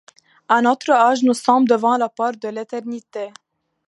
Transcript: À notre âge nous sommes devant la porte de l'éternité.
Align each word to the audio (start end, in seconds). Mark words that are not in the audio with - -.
À 0.47 0.63
notre 0.63 0.89
âge 0.89 1.21
nous 1.21 1.35
sommes 1.35 1.67
devant 1.67 1.95
la 1.95 2.09
porte 2.09 2.41
de 2.41 2.47
l'éternité. 2.47 3.29